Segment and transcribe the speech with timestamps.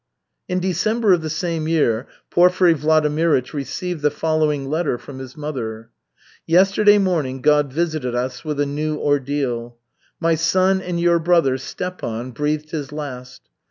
[0.47, 5.91] In December of the same year, Porfiry Vladimirych received the following letter from his mother:
[6.47, 9.77] "Yesterday morning God visited us with a new ordeal.
[10.19, 13.47] My son and your brother, Stepan, breathed his last.